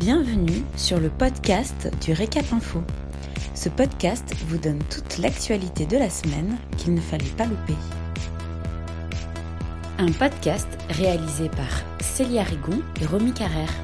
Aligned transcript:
Bienvenue 0.00 0.62
sur 0.78 0.98
le 0.98 1.10
podcast 1.10 1.90
du 2.02 2.14
Récap 2.14 2.54
Info. 2.54 2.80
Ce 3.54 3.68
podcast 3.68 4.34
vous 4.46 4.56
donne 4.56 4.78
toute 4.90 5.18
l'actualité 5.18 5.84
de 5.84 5.98
la 5.98 6.08
semaine 6.08 6.56
qu'il 6.78 6.94
ne 6.94 7.00
fallait 7.02 7.36
pas 7.36 7.44
louper. 7.44 7.74
Un 9.98 10.10
podcast 10.12 10.66
réalisé 10.88 11.50
par 11.50 11.84
Célia 12.00 12.44
Rigon 12.44 12.80
et 13.02 13.04
Romy 13.04 13.34
Carrère. 13.34 13.74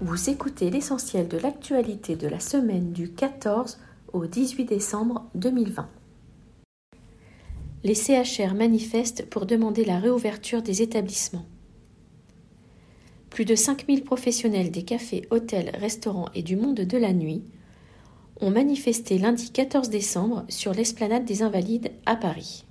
Vous 0.00 0.30
écoutez 0.30 0.70
l'essentiel 0.70 1.28
de 1.28 1.36
l'actualité 1.36 2.16
de 2.16 2.28
la 2.28 2.40
semaine 2.40 2.92
du 2.92 3.10
14 3.10 3.78
au 4.14 4.24
18 4.24 4.64
décembre 4.64 5.26
2020. 5.34 5.86
Les 7.82 7.94
CHR 7.94 8.54
manifestent 8.54 9.28
pour 9.28 9.44
demander 9.44 9.84
la 9.84 9.98
réouverture 9.98 10.62
des 10.62 10.80
établissements. 10.80 11.44
Plus 13.34 13.44
de 13.44 13.56
5000 13.56 14.04
professionnels 14.04 14.70
des 14.70 14.84
cafés, 14.84 15.26
hôtels, 15.32 15.72
restaurants 15.74 16.28
et 16.36 16.42
du 16.42 16.54
monde 16.54 16.76
de 16.76 16.96
la 16.96 17.12
nuit 17.12 17.42
ont 18.40 18.52
manifesté 18.52 19.18
lundi 19.18 19.50
14 19.50 19.90
décembre 19.90 20.44
sur 20.48 20.72
l'esplanade 20.72 21.24
des 21.24 21.42
Invalides 21.42 21.90
à 22.06 22.14
Paris. 22.14 22.64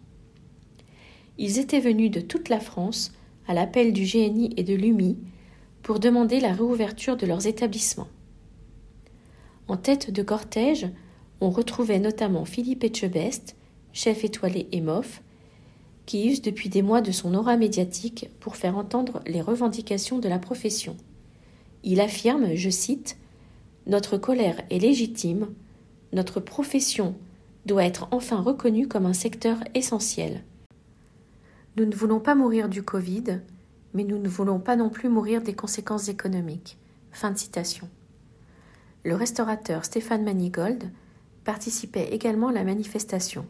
Ils 1.38 1.60
étaient 1.60 1.82
venus 1.82 2.12
de 2.12 2.22
toute 2.22 2.48
la 2.48 2.62
France 2.62 3.12
à 3.46 3.54
l'appel 3.54 3.92
du 3.92 4.06
GNI 4.06 4.54
et 4.56 4.64
de 4.64 4.74
l'UMI 4.74 5.18
pour 5.82 6.00
demander 6.00 6.40
la 6.40 6.54
réouverture 6.54 7.18
de 7.18 7.26
leurs 7.26 7.46
établissements. 7.46 8.08
En 9.68 9.76
tête 9.76 10.12
de 10.12 10.24
cortège, 10.24 10.88
on 11.42 11.50
retrouvait 11.50 12.00
notamment 12.00 12.46
Philippe 12.46 12.86
Etchebest, 12.86 13.58
chef 13.92 14.24
étoilé 14.24 14.70
EMOF, 14.72 15.24
qui 16.06 16.30
use 16.30 16.42
depuis 16.42 16.70
des 16.70 16.82
mois 16.82 17.02
de 17.02 17.12
son 17.12 17.34
aura 17.34 17.58
médiatique 17.58 18.30
pour 18.40 18.56
faire 18.56 18.78
entendre 18.78 19.22
les 19.26 19.42
revendications 19.42 20.20
de 20.20 20.30
la 20.30 20.40
profession. 20.40 20.98
Il 21.84 22.02
affirme, 22.02 22.56
je 22.56 22.70
cite, 22.70 23.18
Notre 23.88 24.18
colère 24.18 24.62
est 24.70 24.80
légitime, 24.80 25.48
notre 26.12 26.40
profession 26.40 27.16
doit 27.66 27.86
être 27.86 28.08
enfin 28.12 28.42
reconnue 28.42 28.88
comme 28.88 29.06
un 29.06 29.14
secteur 29.14 29.58
essentiel. 29.74 30.44
Nous 31.76 31.86
ne 31.86 31.96
voulons 31.96 32.20
pas 32.20 32.36
mourir 32.36 32.70
du 32.70 32.84
Covid, 32.84 33.42
mais 33.94 34.04
nous 34.04 34.18
ne 34.18 34.28
voulons 34.28 34.60
pas 34.60 34.76
non 34.76 34.90
plus 34.90 35.10
mourir 35.10 35.42
des 35.42 35.54
conséquences 35.54 36.10
économiques. 36.10 36.78
Fin 37.12 37.32
de 37.32 37.38
citation. 37.38 37.90
Le 39.04 39.16
restaurateur 39.16 39.86
Stéphane 39.86 40.24
Manigold 40.24 40.92
participait 41.44 42.14
également 42.14 42.50
à 42.50 42.54
la 42.54 42.64
manifestation. 42.64 43.46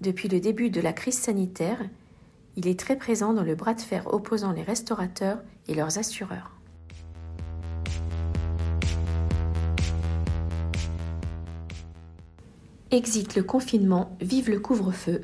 Depuis 0.00 0.28
le 0.28 0.40
début 0.40 0.70
de 0.70 0.80
la 0.80 0.94
crise 0.94 1.18
sanitaire, 1.18 1.78
il 2.56 2.66
est 2.66 2.78
très 2.78 2.96
présent 2.96 3.34
dans 3.34 3.42
le 3.42 3.54
bras 3.54 3.74
de 3.74 3.82
fer 3.82 4.12
opposant 4.14 4.52
les 4.52 4.62
restaurateurs 4.62 5.42
et 5.68 5.74
leurs 5.74 5.98
assureurs. 5.98 6.56
Exit 12.90 13.36
le 13.36 13.42
confinement, 13.42 14.16
vive 14.22 14.50
le 14.50 14.58
couvre-feu, 14.58 15.20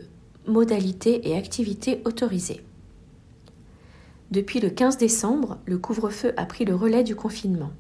modalités 0.47 1.29
et 1.29 1.37
activités 1.37 2.03
autorisées. 2.05 2.63
Depuis 4.31 4.61
le 4.61 4.69
15 4.69 4.99
décembre, 4.99 5.59
le 5.65 5.79
couvre-feu 5.79 6.35
a 6.37 6.45
pris 6.45 6.67
le 6.67 6.75
relais 6.75 7.03
du 7.03 7.17
confinement. 7.17 7.73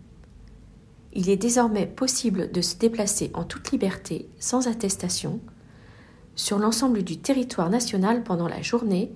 Il 1.12 1.28
est 1.28 1.36
désormais 1.36 1.86
possible 1.86 2.50
de 2.50 2.60
se 2.62 2.76
déplacer 2.76 3.30
en 3.34 3.44
toute 3.44 3.70
liberté, 3.70 4.28
sans 4.38 4.66
attestation, 4.66 5.40
sur 6.36 6.58
l'ensemble 6.58 7.02
du 7.02 7.18
territoire 7.18 7.70
national 7.70 8.22
pendant 8.22 8.46
la 8.46 8.62
journée, 8.62 9.10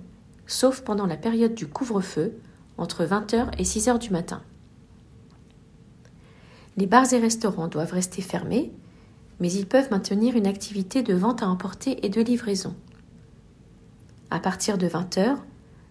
sauf 0.47 0.81
pendant 0.81 1.05
la 1.05 1.17
période 1.17 1.53
du 1.53 1.67
couvre-feu, 1.67 2.33
entre 2.77 3.05
20h 3.05 3.51
et 3.59 3.63
6h 3.63 3.99
du 3.99 4.09
matin. 4.09 4.41
Les 6.77 6.87
bars 6.87 7.13
et 7.13 7.19
restaurants 7.19 7.67
doivent 7.67 7.93
rester 7.93 8.21
fermés, 8.21 8.71
mais 9.39 9.51
ils 9.51 9.67
peuvent 9.67 9.91
maintenir 9.91 10.35
une 10.35 10.47
activité 10.47 11.03
de 11.03 11.13
vente 11.13 11.43
à 11.43 11.47
emporter 11.47 12.05
et 12.05 12.09
de 12.09 12.21
livraison. 12.21 12.75
À 14.31 14.39
partir 14.39 14.77
de 14.77 14.87
20h, 14.87 15.37